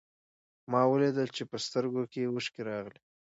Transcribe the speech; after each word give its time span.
ما 0.71 0.81
وليده 0.91 1.23
چې 1.35 1.43
په 1.49 1.57
سترګو 1.65 2.03
کې 2.11 2.19
يې 2.23 2.27
اوښکې 2.31 2.61
راغلې. 2.69 3.01